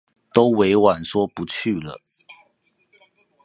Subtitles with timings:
[0.33, 2.01] 都委婉說不去了